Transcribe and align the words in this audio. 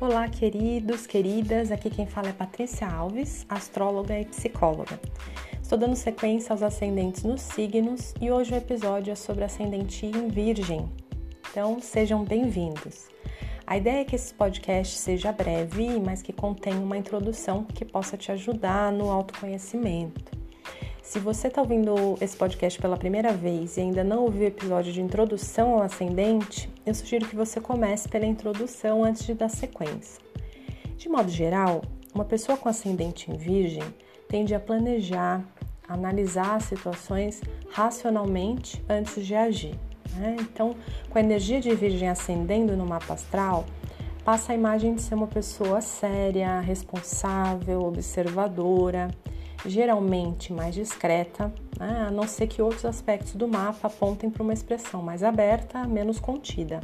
Olá, 0.00 0.26
queridos, 0.28 1.06
queridas. 1.06 1.70
Aqui 1.70 1.90
quem 1.90 2.06
fala 2.06 2.30
é 2.30 2.32
Patrícia 2.32 2.88
Alves, 2.88 3.44
astróloga 3.46 4.18
e 4.18 4.24
psicóloga. 4.24 4.98
Estou 5.62 5.76
dando 5.76 5.94
sequência 5.94 6.54
aos 6.54 6.62
ascendentes 6.62 7.22
nos 7.22 7.42
signos 7.42 8.14
e 8.18 8.30
hoje 8.30 8.54
o 8.54 8.56
episódio 8.56 9.12
é 9.12 9.14
sobre 9.14 9.44
ascendente 9.44 10.06
em 10.06 10.28
Virgem. 10.28 10.90
Então, 11.50 11.78
sejam 11.82 12.24
bem-vindos. 12.24 13.08
A 13.66 13.76
ideia 13.76 14.00
é 14.00 14.04
que 14.06 14.16
esse 14.16 14.32
podcast 14.32 14.96
seja 14.96 15.32
breve, 15.32 16.00
mas 16.00 16.22
que 16.22 16.32
contenha 16.32 16.80
uma 16.80 16.96
introdução 16.96 17.64
que 17.64 17.84
possa 17.84 18.16
te 18.16 18.32
ajudar 18.32 18.90
no 18.90 19.10
autoconhecimento. 19.10 20.39
Se 21.10 21.18
você 21.18 21.48
está 21.48 21.60
ouvindo 21.60 22.16
esse 22.20 22.36
podcast 22.36 22.80
pela 22.80 22.96
primeira 22.96 23.32
vez 23.32 23.76
e 23.76 23.80
ainda 23.80 24.04
não 24.04 24.22
ouviu 24.22 24.42
o 24.42 24.46
episódio 24.46 24.92
de 24.92 25.02
introdução 25.02 25.72
ao 25.72 25.82
ascendente, 25.82 26.70
eu 26.86 26.94
sugiro 26.94 27.26
que 27.26 27.34
você 27.34 27.60
comece 27.60 28.08
pela 28.08 28.24
introdução 28.24 29.02
antes 29.02 29.26
de 29.26 29.34
dar 29.34 29.48
sequência. 29.48 30.22
De 30.96 31.08
modo 31.08 31.28
geral, 31.28 31.82
uma 32.14 32.24
pessoa 32.24 32.56
com 32.56 32.68
ascendente 32.68 33.28
em 33.28 33.36
Virgem 33.36 33.82
tende 34.28 34.54
a 34.54 34.60
planejar, 34.60 35.44
analisar 35.88 36.54
as 36.54 36.66
situações 36.66 37.42
racionalmente 37.70 38.80
antes 38.88 39.26
de 39.26 39.34
agir. 39.34 39.74
Né? 40.14 40.36
Então, 40.38 40.76
com 41.08 41.18
a 41.18 41.20
energia 41.20 41.60
de 41.60 41.74
Virgem 41.74 42.08
ascendendo 42.08 42.76
no 42.76 42.86
mapa 42.86 43.14
astral, 43.14 43.66
passa 44.24 44.52
a 44.52 44.54
imagem 44.54 44.94
de 44.94 45.02
ser 45.02 45.16
uma 45.16 45.26
pessoa 45.26 45.80
séria, 45.80 46.60
responsável, 46.60 47.82
observadora 47.82 49.10
geralmente 49.66 50.52
mais 50.52 50.74
discreta, 50.74 51.52
né? 51.78 52.06
a 52.08 52.10
não 52.10 52.26
ser 52.26 52.46
que 52.46 52.62
outros 52.62 52.84
aspectos 52.84 53.34
do 53.34 53.46
mapa 53.46 53.88
apontem 53.88 54.30
para 54.30 54.42
uma 54.42 54.52
expressão 54.52 55.02
mais 55.02 55.22
aberta, 55.22 55.86
menos 55.86 56.18
contida. 56.18 56.80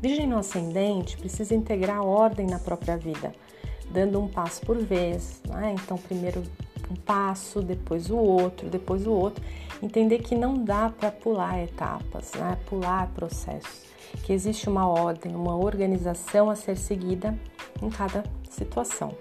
Virgem 0.00 0.26
no 0.26 0.38
ascendente 0.38 1.16
precisa 1.16 1.54
integrar 1.54 2.04
ordem 2.04 2.46
na 2.46 2.58
própria 2.58 2.96
vida, 2.96 3.32
dando 3.90 4.20
um 4.20 4.28
passo 4.28 4.60
por 4.62 4.76
vez. 4.76 5.40
Né? 5.48 5.74
Então, 5.74 5.96
primeiro 5.96 6.42
um 6.90 6.96
passo, 6.96 7.62
depois 7.62 8.10
o 8.10 8.16
outro, 8.16 8.68
depois 8.68 9.06
o 9.06 9.12
outro. 9.12 9.42
Entender 9.82 10.18
que 10.18 10.34
não 10.34 10.62
dá 10.62 10.90
para 10.90 11.10
pular 11.10 11.62
etapas, 11.62 12.32
né? 12.34 12.58
pular 12.66 13.08
processos, 13.14 13.84
que 14.24 14.32
existe 14.32 14.68
uma 14.68 14.86
ordem, 14.86 15.34
uma 15.34 15.56
organização 15.56 16.50
a 16.50 16.56
ser 16.56 16.76
seguida 16.76 17.38
em 17.80 17.88
cada 17.88 18.24
situação 18.50 19.14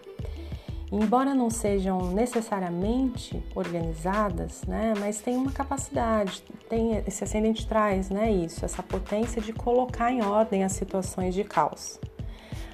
embora 0.91 1.33
não 1.33 1.49
sejam 1.49 2.11
necessariamente 2.11 3.41
organizadas, 3.55 4.63
né, 4.63 4.93
mas 4.99 5.21
tem 5.21 5.37
uma 5.37 5.51
capacidade, 5.51 6.43
tem 6.67 6.97
esse 7.07 7.23
ascendente 7.23 7.65
traz, 7.65 8.09
né, 8.09 8.29
isso, 8.29 8.65
essa 8.65 8.83
potência 8.83 9.41
de 9.41 9.53
colocar 9.53 10.11
em 10.11 10.21
ordem 10.21 10.63
as 10.63 10.73
situações 10.73 11.33
de 11.33 11.43
caos. 11.43 11.99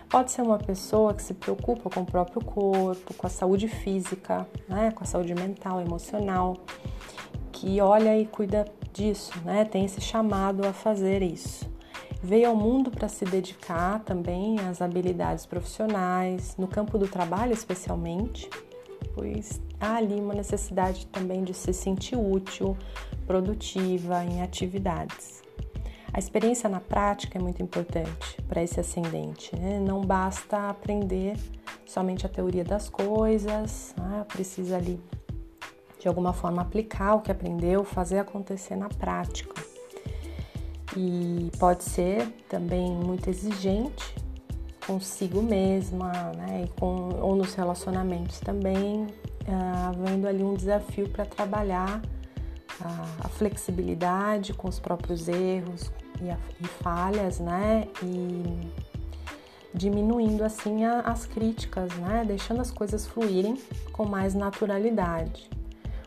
Pode 0.09 0.31
ser 0.31 0.41
uma 0.41 0.57
pessoa 0.57 1.13
que 1.13 1.21
se 1.21 1.33
preocupa 1.33 1.89
com 1.89 2.01
o 2.01 2.05
próprio 2.05 2.43
corpo, 2.43 3.13
com 3.13 3.27
a 3.27 3.29
saúde 3.29 3.67
física, 3.67 4.47
né, 4.67 4.91
com 4.91 5.03
a 5.03 5.07
saúde 5.07 5.35
mental, 5.35 5.79
emocional, 5.79 6.57
que 7.51 7.79
olha 7.81 8.17
e 8.17 8.25
cuida 8.25 8.65
disso, 8.91 9.31
né, 9.45 9.63
tem 9.63 9.85
esse 9.85 10.01
chamado 10.01 10.65
a 10.65 10.73
fazer 10.73 11.21
isso. 11.21 11.76
Veio 12.27 12.49
ao 12.49 12.55
mundo 12.57 12.91
para 12.91 13.07
se 13.07 13.23
dedicar 13.23 14.03
também 14.03 14.59
às 14.59 14.81
habilidades 14.81 15.45
profissionais, 15.45 16.57
no 16.57 16.67
campo 16.67 16.97
do 16.97 17.07
trabalho 17.07 17.53
especialmente, 17.53 18.49
pois 19.15 19.61
há 19.79 19.95
ali 19.95 20.15
uma 20.15 20.33
necessidade 20.33 21.07
também 21.07 21.45
de 21.45 21.53
se 21.53 21.71
sentir 21.71 22.17
útil, 22.17 22.77
produtiva 23.25 24.25
em 24.25 24.41
atividades. 24.41 25.41
A 26.11 26.19
experiência 26.19 26.69
na 26.69 26.81
prática 26.81 27.37
é 27.37 27.41
muito 27.41 27.63
importante 27.63 28.41
para 28.45 28.61
esse 28.61 28.77
ascendente. 28.77 29.55
Né? 29.55 29.79
Não 29.79 30.01
basta 30.01 30.69
aprender 30.69 31.37
somente 31.85 32.25
a 32.25 32.29
teoria 32.29 32.65
das 32.65 32.89
coisas, 32.89 33.95
né? 33.97 34.25
precisa 34.27 34.75
ali 34.75 34.99
de 35.97 36.09
alguma 36.09 36.33
forma 36.33 36.61
aplicar 36.61 37.15
o 37.15 37.21
que 37.21 37.31
aprendeu, 37.31 37.85
fazer 37.85 38.19
acontecer 38.19 38.75
na 38.75 38.89
prática 38.89 39.66
e 40.97 41.51
pode 41.59 41.83
ser 41.83 42.27
também 42.49 42.89
muito 42.91 43.29
exigente 43.29 44.15
consigo 44.85 45.43
mesma, 45.43 46.11
né? 46.35 46.63
E 46.63 46.79
com, 46.79 47.09
ou 47.21 47.35
nos 47.35 47.53
relacionamentos 47.53 48.39
também, 48.39 49.03
uh, 49.03 49.89
havendo 49.89 50.27
ali 50.27 50.41
um 50.41 50.55
desafio 50.55 51.07
para 51.09 51.25
trabalhar 51.25 52.01
a 53.23 53.27
flexibilidade 53.27 54.53
com 54.53 54.67
os 54.67 54.79
próprios 54.79 55.27
erros 55.27 55.91
e, 56.21 56.29
a, 56.29 56.37
e 56.61 56.67
falhas, 56.67 57.39
né? 57.39 57.87
E 58.01 58.71
diminuindo 59.73 60.43
assim 60.43 60.85
a, 60.85 61.01
as 61.01 61.25
críticas, 61.25 61.93
né? 61.97 62.23
Deixando 62.25 62.61
as 62.61 62.71
coisas 62.71 63.05
fluírem 63.05 63.55
com 63.91 64.05
mais 64.05 64.33
naturalidade. 64.33 65.49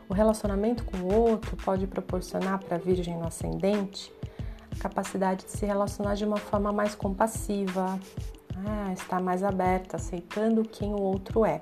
O 0.09 0.13
relacionamento 0.13 0.83
com 0.83 0.97
o 0.97 1.13
outro 1.13 1.55
pode 1.57 1.87
proporcionar 1.87 2.59
para 2.59 2.75
a 2.75 2.79
Virgem 2.79 3.17
no 3.17 3.27
ascendente 3.27 4.11
capacidade 4.81 5.45
de 5.45 5.51
se 5.51 5.65
relacionar 5.65 6.15
de 6.15 6.25
uma 6.25 6.37
forma 6.37 6.71
mais 6.71 6.95
compassiva, 6.95 7.99
ah, 8.65 8.91
estar 8.91 9.21
mais 9.21 9.43
aberta, 9.43 9.97
aceitando 9.97 10.63
quem 10.63 10.93
o 10.93 10.99
outro 10.99 11.45
é. 11.45 11.59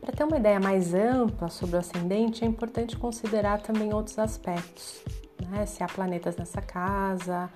Para 0.00 0.12
ter 0.12 0.24
uma 0.24 0.36
ideia 0.36 0.60
mais 0.60 0.94
ampla 0.94 1.48
sobre 1.48 1.76
o 1.76 1.78
ascendente, 1.80 2.44
é 2.44 2.46
importante 2.46 2.96
considerar 2.96 3.60
também 3.60 3.92
outros 3.92 4.18
aspectos. 4.18 5.02
Né? 5.50 5.66
Se 5.66 5.82
há 5.82 5.86
planetas 5.86 6.36
nessa 6.36 6.62
casa, 6.62 7.50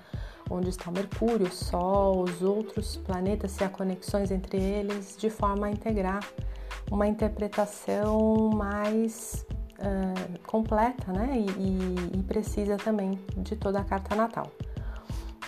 onde 0.51 0.69
está 0.69 0.91
o 0.91 0.93
Mercúrio, 0.93 1.47
o 1.47 1.51
Sol, 1.51 2.25
os 2.25 2.43
outros 2.43 2.97
planetas, 2.97 3.53
se 3.53 3.65
há 3.65 3.69
conexões 3.69 4.31
entre 4.31 4.59
eles, 4.59 5.17
de 5.17 5.31
forma 5.31 5.67
a 5.67 5.71
integrar 5.71 6.21
uma 6.91 7.07
interpretação 7.07 8.51
mais 8.51 9.47
uh, 9.83 10.39
completa 10.47 11.13
né? 11.13 11.45
E, 11.59 12.19
e, 12.19 12.23
precisa 12.23 12.77
também 12.77 13.19
de 13.37 13.57
toda 13.57 13.81
a 13.81 13.85
carta 13.85 14.15
natal. 14.15 14.51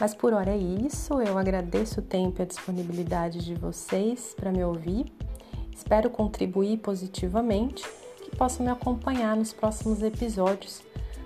Mas 0.00 0.14
por 0.14 0.32
hora 0.32 0.50
é 0.50 0.56
isso. 0.56 1.20
Eu 1.20 1.38
agradeço 1.38 2.00
o 2.00 2.02
tempo 2.02 2.40
e 2.40 2.42
a 2.42 2.46
disponibilidade 2.46 3.44
de 3.44 3.54
vocês 3.54 4.34
para 4.36 4.50
me 4.50 4.64
ouvir. 4.64 5.06
Espero 5.74 6.10
contribuir 6.10 6.78
positivamente, 6.78 7.84
que 8.22 8.36
possam 8.36 8.64
me 8.64 8.72
acompanhar 8.72 9.36
nos 9.36 9.52
próximos 9.52 10.02
episódios, 10.02 10.82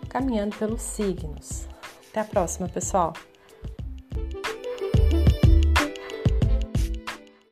caminhando 0.09 0.57
pelos 0.57 0.83
signos. 0.83 1.67
Até 2.11 2.21
a 2.21 2.25
próxima, 2.25 2.69
pessoal! 2.69 3.13